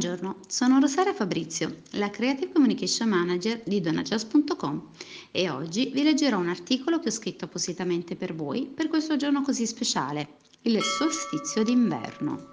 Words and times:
Buongiorno, 0.00 0.38
sono 0.48 0.80
Rosaria 0.80 1.12
Fabrizio, 1.12 1.82
la 1.90 2.08
Creative 2.08 2.52
Communication 2.52 3.06
Manager 3.10 3.60
di 3.66 3.82
donajazz.com 3.82 4.88
e 5.30 5.50
oggi 5.50 5.90
vi 5.92 6.02
leggerò 6.02 6.38
un 6.38 6.48
articolo 6.48 7.00
che 7.00 7.08
ho 7.08 7.12
scritto 7.12 7.44
appositamente 7.44 8.16
per 8.16 8.34
voi 8.34 8.64
per 8.64 8.88
questo 8.88 9.16
giorno 9.16 9.42
così 9.42 9.66
speciale, 9.66 10.36
il 10.62 10.82
solstizio 10.82 11.62
d'inverno. 11.62 12.46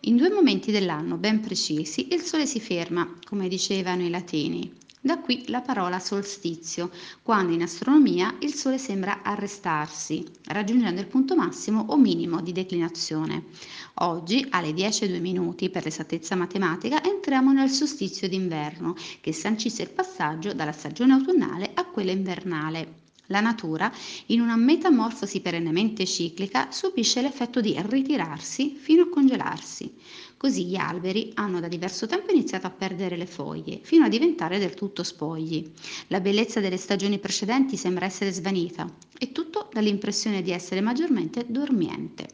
In 0.00 0.16
due 0.16 0.30
momenti 0.30 0.72
dell'anno 0.72 1.16
ben 1.16 1.38
precisi 1.38 2.12
il 2.12 2.22
sole 2.22 2.46
si 2.46 2.58
ferma, 2.58 3.08
come 3.24 3.46
dicevano 3.46 4.02
i 4.02 4.10
latini, 4.10 4.68
da 5.04 5.18
qui 5.18 5.44
la 5.48 5.62
parola 5.62 5.98
solstizio, 5.98 6.90
quando 7.22 7.52
in 7.52 7.62
astronomia 7.62 8.36
il 8.38 8.54
Sole 8.54 8.78
sembra 8.78 9.22
arrestarsi, 9.22 10.24
raggiungendo 10.44 11.00
il 11.00 11.08
punto 11.08 11.34
massimo 11.34 11.86
o 11.88 11.96
minimo 11.96 12.40
di 12.40 12.52
declinazione. 12.52 13.46
Oggi, 13.94 14.46
alle 14.50 14.70
10.02 14.70 15.20
minuti, 15.20 15.70
per 15.70 15.82
l'esattezza 15.82 16.36
matematica, 16.36 17.02
entriamo 17.02 17.52
nel 17.52 17.68
solstizio 17.68 18.28
d'inverno, 18.28 18.94
che 19.20 19.32
sancisce 19.32 19.82
il 19.82 19.90
passaggio 19.90 20.54
dalla 20.54 20.70
stagione 20.70 21.14
autunnale 21.14 21.72
a 21.74 21.84
quella 21.84 22.12
invernale. 22.12 23.01
La 23.32 23.40
natura, 23.40 23.90
in 24.26 24.42
una 24.42 24.56
metamorfosi 24.56 25.40
perennemente 25.40 26.04
ciclica, 26.04 26.70
subisce 26.70 27.22
l'effetto 27.22 27.62
di 27.62 27.74
ritirarsi 27.88 28.76
fino 28.78 29.04
a 29.04 29.08
congelarsi. 29.08 29.90
Così 30.36 30.66
gli 30.66 30.76
alberi 30.76 31.30
hanno 31.36 31.58
da 31.58 31.66
diverso 31.66 32.06
tempo 32.06 32.30
iniziato 32.30 32.66
a 32.66 32.70
perdere 32.70 33.16
le 33.16 33.24
foglie, 33.24 33.80
fino 33.82 34.04
a 34.04 34.10
diventare 34.10 34.58
del 34.58 34.74
tutto 34.74 35.02
spogli. 35.02 35.66
La 36.08 36.20
bellezza 36.20 36.60
delle 36.60 36.76
stagioni 36.76 37.18
precedenti 37.18 37.78
sembra 37.78 38.04
essere 38.04 38.32
svanita 38.32 38.86
e 39.18 39.32
tutto 39.32 39.70
dà 39.72 39.80
l'impressione 39.80 40.42
di 40.42 40.50
essere 40.50 40.82
maggiormente 40.82 41.46
dormiente. 41.48 42.28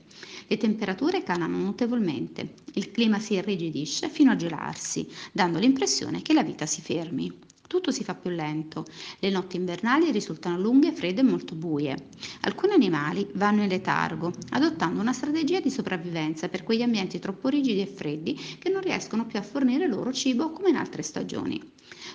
Le 0.48 0.56
temperature 0.56 1.22
calano 1.22 1.58
notevolmente, 1.58 2.54
il 2.72 2.90
clima 2.90 3.20
si 3.20 3.34
irrigidisce 3.34 4.08
fino 4.08 4.32
a 4.32 4.36
gelarsi, 4.36 5.06
dando 5.30 5.60
l'impressione 5.60 6.22
che 6.22 6.32
la 6.32 6.42
vita 6.42 6.66
si 6.66 6.80
fermi. 6.80 7.46
Tutto 7.68 7.90
si 7.90 8.02
fa 8.02 8.14
più 8.14 8.30
lento. 8.30 8.86
Le 9.18 9.28
notti 9.28 9.56
invernali 9.56 10.10
risultano 10.10 10.58
lunghe, 10.58 10.90
fredde 10.90 11.20
e 11.20 11.24
molto 11.24 11.54
buie. 11.54 12.08
Alcuni 12.40 12.72
animali 12.72 13.28
vanno 13.34 13.60
in 13.60 13.68
letargo, 13.68 14.32
adottando 14.52 15.02
una 15.02 15.12
strategia 15.12 15.60
di 15.60 15.70
sopravvivenza 15.70 16.48
per 16.48 16.64
quegli 16.64 16.80
ambienti 16.80 17.18
troppo 17.18 17.48
rigidi 17.48 17.82
e 17.82 17.86
freddi 17.86 18.32
che 18.58 18.70
non 18.70 18.80
riescono 18.80 19.26
più 19.26 19.38
a 19.38 19.42
fornire 19.42 19.86
loro 19.86 20.14
cibo 20.14 20.50
come 20.50 20.70
in 20.70 20.76
altre 20.76 21.02
stagioni. 21.02 21.60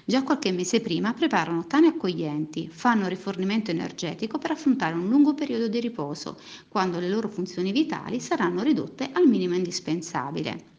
Già 0.06 0.24
qualche 0.24 0.52
mese 0.52 0.82
prima 0.82 1.14
preparano 1.14 1.68
tane 1.68 1.90
accoglienti, 1.90 2.68
fanno 2.68 3.08
rifornimento 3.08 3.70
energetico 3.70 4.40
per 4.40 4.50
affrontare 4.50 4.96
un 4.96 5.08
lungo 5.08 5.36
periodo 5.36 5.68
di 5.68 5.80
riposo, 5.80 6.40
quando 6.68 6.98
le 6.98 7.10
loro 7.10 7.30
funzioni 7.30 7.72
vitali 7.72 8.20
saranno 8.20 8.64
ridotte 8.64 9.12
al 9.14 9.28
minimo 9.28 9.54
indispensabile. 9.54 10.73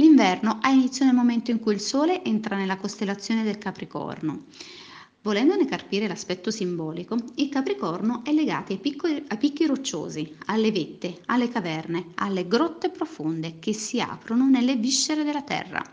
L'inverno 0.00 0.60
ha 0.62 0.70
inizio 0.70 1.04
nel 1.04 1.14
momento 1.14 1.50
in 1.50 1.58
cui 1.58 1.74
il 1.74 1.80
Sole 1.80 2.22
entra 2.22 2.54
nella 2.54 2.76
costellazione 2.76 3.42
del 3.42 3.58
Capricorno. 3.58 4.44
Volendone 5.28 5.66
carpire 5.66 6.08
l'aspetto 6.08 6.50
simbolico, 6.50 7.14
il 7.34 7.50
Capricorno 7.50 8.24
è 8.24 8.32
legato 8.32 8.72
ai, 8.72 8.78
piccoli, 8.78 9.22
ai 9.28 9.36
picchi 9.36 9.66
rocciosi, 9.66 10.34
alle 10.46 10.72
vette, 10.72 11.20
alle 11.26 11.50
caverne, 11.50 12.12
alle 12.14 12.48
grotte 12.48 12.88
profonde 12.88 13.58
che 13.58 13.74
si 13.74 14.00
aprono 14.00 14.48
nelle 14.48 14.76
viscere 14.76 15.24
della 15.24 15.42
Terra. 15.42 15.84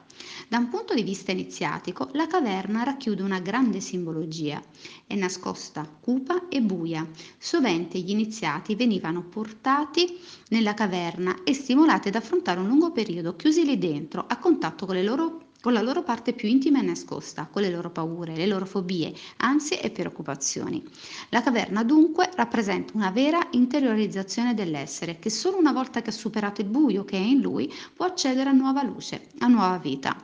Da 0.48 0.58
un 0.58 0.70
punto 0.70 0.94
di 0.94 1.04
vista 1.04 1.34
iniziatico, 1.34 2.12
la 2.14 2.28
caverna 2.28 2.84
racchiude 2.84 3.24
una 3.24 3.42
grande 3.42 3.82
simbologia. 3.82 4.64
È 5.06 5.16
nascosta, 5.16 5.86
cupa 6.00 6.48
e 6.48 6.62
buia. 6.62 7.06
Sovente 7.38 8.00
gli 8.00 8.12
iniziati 8.12 8.74
venivano 8.76 9.22
portati 9.22 10.18
nella 10.48 10.74
caverna 10.74 11.44
e 11.44 11.54
stimolati 11.54 12.08
ad 12.08 12.16
affrontare 12.16 12.62
un 12.62 12.68
lungo 12.68 12.94
periodo 12.94 13.36
chiusi 13.36 13.66
lì 13.66 13.78
dentro, 13.78 14.24
a 14.26 14.38
contatto 14.38 14.86
con 14.86 14.96
le 14.96 15.04
loro 15.04 15.45
con 15.66 15.74
la 15.74 15.82
loro 15.82 16.04
parte 16.04 16.34
più 16.34 16.48
intima 16.48 16.78
e 16.78 16.84
nascosta, 16.84 17.48
con 17.52 17.64
le 17.64 17.72
loro 17.72 17.90
paure, 17.90 18.36
le 18.36 18.46
loro 18.46 18.68
fobie, 18.68 19.12
ansie 19.38 19.82
e 19.82 19.90
preoccupazioni. 19.90 20.84
La 21.30 21.42
caverna 21.42 21.84
dunque 21.84 22.30
rappresenta 22.36 22.94
una 22.94 23.10
vera 23.10 23.48
interiorizzazione 23.50 24.54
dell'essere 24.54 25.18
che 25.18 25.32
solo 25.32 25.58
una 25.58 25.72
volta 25.72 26.04
che 26.04 26.12
ha 26.12 26.14
superato 26.14 26.62
il 26.62 26.68
buio 26.68 27.04
che 27.04 27.18
è 27.18 27.20
in 27.20 27.42
lui 27.42 27.74
può 27.96 28.06
accedere 28.06 28.48
a 28.48 28.54
nuova 28.54 28.84
luce, 28.84 29.30
a 29.40 29.48
nuova 29.48 29.80
vita. 29.80 30.16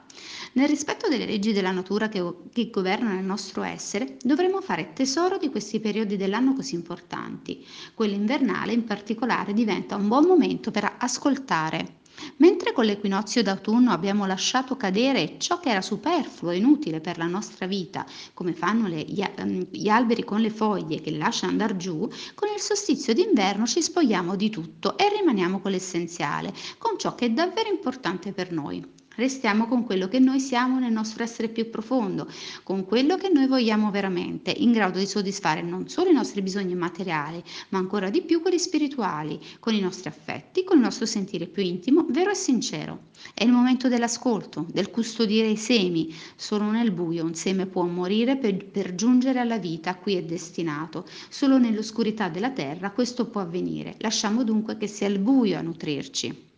Nel 0.54 0.68
rispetto 0.68 1.10
delle 1.10 1.26
leggi 1.26 1.54
della 1.54 1.72
natura 1.72 2.08
che, 2.08 2.24
che 2.54 2.70
governano 2.70 3.18
il 3.18 3.26
nostro 3.26 3.64
essere, 3.64 4.18
dovremo 4.22 4.62
fare 4.62 4.94
tesoro 4.94 5.40
di 5.40 5.50
questi 5.50 5.80
periodi 5.80 6.18
dell'anno 6.18 6.54
così 6.54 6.76
importanti. 6.76 7.66
Quello 7.96 8.14
invernale 8.14 8.74
in 8.74 8.84
particolare 8.84 9.54
diventa 9.54 9.96
un 9.96 10.08
buon 10.08 10.26
momento 10.26 10.70
per 10.70 10.98
ascoltare, 11.00 12.01
Mentre 12.38 12.72
con 12.72 12.86
l'equinozio 12.86 13.42
d'autunno 13.44 13.92
abbiamo 13.92 14.26
lasciato 14.26 14.78
cadere 14.78 15.36
ciò 15.38 15.60
che 15.60 15.70
era 15.70 15.82
superfluo 15.82 16.52
e 16.52 16.58
inutile 16.58 17.02
per 17.02 17.18
la 17.18 17.26
nostra 17.26 17.66
vita, 17.66 18.06
come 18.34 18.54
fanno 18.54 18.88
le, 18.88 19.02
gli, 19.02 19.22
ehm, 19.22 19.68
gli, 19.72 19.90
alberi 19.90 20.24
con 20.24 20.40
le 20.42 20.50
foglie 20.50 21.02
che 21.02 21.12
lasciano 21.12 21.52
andare 21.52 21.78
giù, 21.78 22.08
con 22.36 22.50
il 22.54 22.62
solstizio 22.62 23.14
d'inverno 23.14 23.66
ci 23.66 23.82
spogliamo 23.82 24.36
di 24.36 24.50
tutto 24.50 24.98
e 24.98 25.10
rimaniamo 25.10 25.60
con 25.60 25.72
l'essenziale, 25.72 26.54
con 26.78 26.98
ciò 26.98 27.16
che 27.16 27.26
è 27.26 27.30
davvero 27.32 27.70
importante 27.70 28.32
per 28.34 28.52
noi. 28.52 29.01
Restiamo 29.16 29.68
con 29.68 29.84
quello 29.84 30.08
che 30.08 30.20
noi 30.20 30.40
siamo 30.40 30.80
nel 30.80 30.94
nostro 30.94 31.22
essere 31.22 31.50
più 31.50 31.70
profondo, 31.70 32.30
con 32.64 32.86
quello 32.86 33.18
che 33.18 33.28
noi 33.28 33.46
vogliamo 33.46 33.92
veramente, 33.92 34.52
in 34.56 34.72
grado 34.72 35.00
di 35.00 35.06
soddisfare 35.06 35.62
non 35.62 35.90
solo 35.90 36.10
i 36.10 36.14
nostri 36.14 36.42
bisogni 36.42 36.76
materiali, 36.76 37.44
ma 37.70 37.78
ancora 37.78 38.10
di 38.10 38.22
più 38.22 38.40
quelli 38.40 38.58
spirituali, 38.58 39.38
con 39.60 39.74
i 39.74 39.82
nostri 39.82 40.08
affetti, 40.08 40.64
con 40.64 40.78
il 40.78 40.84
nostro 40.84 41.06
sentire 41.06 41.48
più 41.48 41.62
intimo, 41.62 42.06
vero 42.10 42.32
e 42.32 42.36
sincero. 42.36 43.10
È 43.34 43.44
il 43.44 43.52
momento 43.52 43.90
dell'ascolto, 43.90 44.66
del 44.72 44.90
custodire 44.90 45.50
i 45.50 45.58
semi. 45.58 46.16
Solo 46.38 46.72
nel 46.72 46.92
buio 46.92 47.26
un 47.26 47.36
seme 47.36 47.66
può 47.66 47.84
morire 47.84 48.38
per, 48.38 48.66
per 48.66 48.96
giungere 48.96 49.40
alla 49.40 49.58
vita 49.58 49.90
a 49.90 49.96
cui 49.96 50.16
è 50.16 50.24
destinato. 50.24 51.06
Solo 51.28 51.58
nell'oscurità 51.58 52.30
della 52.30 52.52
terra 52.52 52.92
questo 52.92 53.28
può 53.28 53.42
avvenire. 53.42 53.96
Lasciamo 53.98 54.46
dunque 54.46 54.78
che 54.78 54.88
sia 54.88 55.08
il 55.08 55.20
buio 55.20 55.58
a 55.58 55.62
nutrirci. 55.62 56.51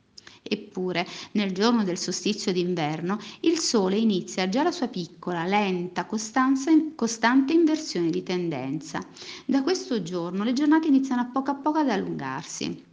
Eppure, 0.45 1.07
nel 1.31 1.53
giorno 1.53 1.85
del 1.85 1.97
solstizio 1.97 2.51
d'inverno, 2.51 3.17
il 3.41 3.59
Sole 3.59 3.95
inizia 3.97 4.49
già 4.49 4.61
la 4.61 4.71
sua 4.71 4.89
piccola, 4.89 5.45
lenta, 5.45 6.05
costante 6.05 7.53
inversione 7.53 8.09
di 8.09 8.23
tendenza. 8.23 8.99
Da 9.45 9.63
questo 9.63 10.03
giorno 10.03 10.43
le 10.43 10.53
giornate 10.53 10.87
iniziano 10.87 11.21
a 11.21 11.25
poco 11.25 11.51
a 11.51 11.55
poco 11.55 11.77
ad 11.79 11.89
allungarsi. 11.89 12.83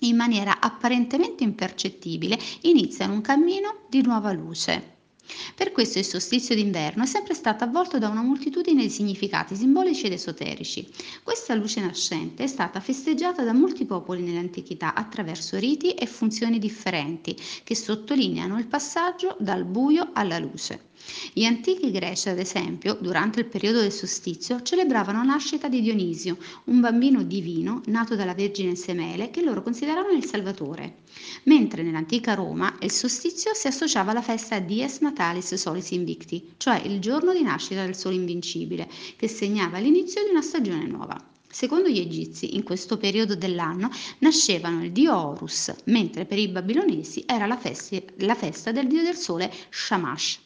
In 0.00 0.16
maniera 0.16 0.60
apparentemente 0.60 1.44
impercettibile 1.44 2.38
iniziano 2.62 3.14
un 3.14 3.20
cammino 3.22 3.80
di 3.88 4.02
nuova 4.02 4.32
luce. 4.32 4.93
Per 5.54 5.72
questo 5.72 5.98
il 5.98 6.04
solstizio 6.04 6.54
d'inverno 6.54 7.04
è 7.04 7.06
sempre 7.06 7.34
stato 7.34 7.64
avvolto 7.64 7.98
da 7.98 8.08
una 8.08 8.22
moltitudine 8.22 8.82
di 8.82 8.90
significati 8.90 9.56
simbolici 9.56 10.06
ed 10.06 10.12
esoterici. 10.12 10.86
Questa 11.22 11.54
luce 11.54 11.80
nascente 11.80 12.44
è 12.44 12.46
stata 12.46 12.80
festeggiata 12.80 13.42
da 13.42 13.52
molti 13.52 13.84
popoli 13.84 14.22
nell'antichità 14.22 14.94
attraverso 14.94 15.58
riti 15.58 15.92
e 15.94 16.06
funzioni 16.06 16.58
differenti 16.58 17.36
che 17.62 17.74
sottolineano 17.74 18.58
il 18.58 18.66
passaggio 18.66 19.36
dal 19.38 19.64
buio 19.64 20.10
alla 20.12 20.38
luce. 20.38 20.92
Gli 21.32 21.44
antichi 21.44 21.90
greci, 21.90 22.30
ad 22.30 22.38
esempio, 22.38 22.96
durante 22.98 23.40
il 23.40 23.46
periodo 23.46 23.80
del 23.80 23.92
solstizio, 23.92 24.62
celebravano 24.62 25.18
la 25.18 25.32
nascita 25.32 25.68
di 25.68 25.82
Dionisio, 25.82 26.38
un 26.64 26.80
bambino 26.80 27.22
divino 27.22 27.82
nato 27.86 28.14
dalla 28.14 28.32
Vergine 28.32 28.74
Semele 28.74 29.30
che 29.30 29.42
loro 29.42 29.62
consideravano 29.62 30.16
il 30.16 30.24
Salvatore, 30.24 31.02
mentre 31.44 31.82
nell'antica 31.82 32.34
Roma 32.34 32.74
il 32.80 32.90
solstizio 32.90 33.52
si 33.54 33.66
associava 33.66 34.12
alla 34.12 34.22
festa 34.22 34.58
Dies 34.60 35.00
Natalis 35.14 35.54
Solis 35.54 35.92
Invicti, 35.92 36.54
cioè 36.56 36.80
il 36.84 36.98
giorno 36.98 37.32
di 37.32 37.42
nascita 37.42 37.84
del 37.84 37.94
Sole 37.94 38.16
Invincibile, 38.16 38.90
che 39.16 39.28
segnava 39.28 39.78
l'inizio 39.78 40.24
di 40.24 40.30
una 40.30 40.42
stagione 40.42 40.86
nuova. 40.86 41.16
Secondo 41.48 41.88
gli 41.88 42.00
egizi, 42.00 42.56
in 42.56 42.64
questo 42.64 42.96
periodo 42.96 43.36
dell'anno 43.36 43.90
nascevano 44.18 44.82
il 44.82 44.90
dio 44.90 45.16
Horus, 45.16 45.72
mentre 45.84 46.24
per 46.24 46.38
i 46.38 46.48
babilonesi 46.48 47.22
era 47.26 47.46
la, 47.46 47.56
festi- 47.56 48.04
la 48.16 48.34
festa 48.34 48.72
del 48.72 48.88
dio 48.88 49.04
del 49.04 49.14
sole 49.14 49.52
Shamash. 49.70 50.40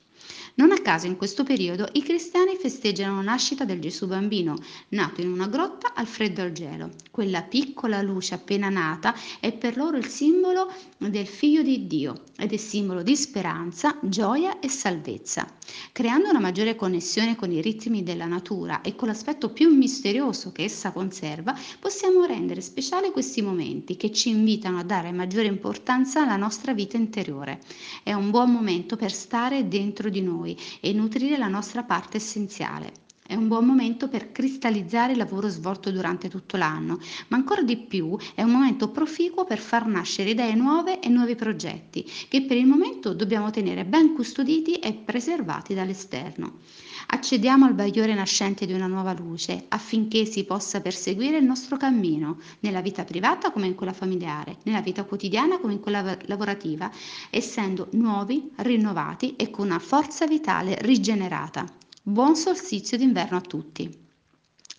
Non 0.59 0.73
a 0.73 0.79
caso 0.79 1.07
in 1.07 1.17
questo 1.17 1.45
periodo 1.45 1.89
i 1.93 2.03
cristiani 2.03 2.57
festeggiano 2.57 3.15
la 3.15 3.31
nascita 3.31 3.65
del 3.65 3.79
Gesù 3.79 4.09
bambino, 4.09 4.57
nato 4.89 5.21
in 5.21 5.31
una 5.31 5.47
grotta 5.47 5.93
al 5.95 6.09
freddo 6.09 6.43
al 6.43 6.51
gelo. 6.51 6.91
Quella 7.13 7.43
piccola 7.43 8.03
luce 8.03 8.35
appena 8.35 8.69
nata 8.69 9.15
è 9.39 9.53
per 9.53 9.77
loro 9.77 9.97
il 9.97 10.07
simbolo 10.07 10.69
del 10.97 11.29
figlio 11.29 11.63
di 11.63 11.87
Dio 11.87 12.25
ed 12.37 12.53
è 12.53 12.57
simbolo 12.57 13.05
di 13.05 13.15
speranza, 13.15 13.99
gioia 14.03 14.59
e 14.59 14.69
salvezza. 14.69 15.47
Creando 15.93 16.29
una 16.29 16.41
maggiore 16.41 16.75
connessione 16.75 17.37
con 17.37 17.53
i 17.53 17.61
ritmi 17.61 18.03
della 18.03 18.27
natura 18.27 18.81
e 18.81 18.97
con 18.97 19.07
l'aspetto 19.07 19.51
più 19.51 19.73
misterioso 19.73 20.51
che 20.51 20.65
essa 20.65 20.91
conserva, 20.91 21.57
possiamo 21.79 22.25
rendere 22.25 22.63
speciale 22.63 23.13
questi 23.13 23.43
momenti 23.43 23.97
che 23.97 24.11
ci 24.11 24.31
invitano 24.31 24.79
a 24.79 24.85
dare 24.85 25.13
maggiore 25.13 25.47
importanza 25.47 26.23
alla 26.23 26.37
nostra 26.37 26.75
vita 26.75 26.97
interiore. 26.97 27.61
È 28.03 28.13
un 28.13 28.31
buon 28.31 28.51
momento 28.51 28.97
per 28.97 29.13
stare 29.13 29.69
dentro 29.69 30.09
di 30.09 30.21
noi 30.21 30.47
noi 30.49 30.57
e 30.81 30.93
nutrire 30.93 31.37
la 31.37 31.49
nostra 31.49 31.83
parte 31.83 32.17
essenziale. 32.17 32.93
È 33.29 33.35
un 33.35 33.47
buon 33.47 33.67
momento 33.67 34.09
per 34.09 34.33
cristallizzare 34.33 35.13
il 35.13 35.19
lavoro 35.19 35.51
svolto 35.51 35.91
durante 35.91 36.31
tutto 36.31 36.57
l'anno, 36.57 36.99
ma 37.29 37.37
ancora 37.37 37.61
di 37.61 37.77
più 37.77 38.17
è 38.35 38.43
un 38.43 38.51
momento 38.51 38.89
proficuo 38.89 39.45
per 39.45 39.59
far 39.59 39.87
nascere 39.87 40.31
idee 40.31 40.55
nuove 40.55 40.99
e 41.01 41.11
nuovi 41.11 41.35
progetti 41.35 42.11
che 42.27 42.45
per 42.45 42.57
il 42.57 42.65
momento 42.65 43.13
dobbiamo 43.13 43.51
tenere 43.51 43.85
ben 43.85 44.15
custoditi 44.15 44.77
e 44.77 44.95
preservati 44.95 45.75
dall'esterno. 45.75 46.61
Accediamo 47.09 47.67
al 47.67 47.75
bagliore 47.75 48.15
nascente 48.15 48.65
di 48.65 48.73
una 48.73 48.87
nuova 48.87 49.13
luce 49.13 49.67
affinché 49.69 50.25
si 50.25 50.45
possa 50.45 50.81
perseguire 50.81 51.37
il 51.37 51.45
nostro 51.45 51.77
cammino, 51.77 52.39
nella 52.61 52.81
vita 52.81 53.05
privata 53.05 53.51
come 53.51 53.67
in 53.67 53.75
quella 53.75 53.93
familiare, 53.93 54.57
nella 54.63 54.81
vita 54.81 55.05
quotidiana 55.05 55.59
come 55.59 55.75
in 55.75 55.81
quella 55.81 56.17
lavorativa, 56.25 56.91
essendo 57.29 57.89
nuovi, 57.91 58.53
rinnovati 58.57 59.37
e 59.37 59.51
con 59.51 59.67
una 59.67 59.79
forza 59.79 60.27
vitale 60.27 60.79
rigenerata. 60.81 61.67
Buon 62.09 62.37
solstizio 62.37 62.97
d'inverno 62.97 63.37
a 63.37 63.43
tutti! 63.43 64.07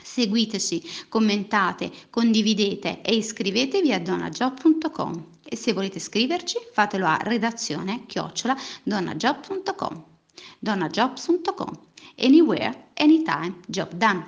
Seguiteci, 0.03 0.81
commentate, 1.09 1.91
condividete 2.09 3.03
e 3.03 3.13
iscrivetevi 3.13 3.93
a 3.93 3.99
donnajob.com 3.99 5.27
e 5.43 5.55
se 5.55 5.73
volete 5.73 5.99
scriverci 5.99 6.57
fatelo 6.73 7.05
a 7.05 7.19
redazione 7.21 8.07
chiocciola 8.07 8.57
donnajob.com 8.81 10.05
donajobs.com 10.57 11.79
Anywhere, 12.17 12.87
anytime, 12.95 13.59
job 13.67 13.93
done! 13.93 14.25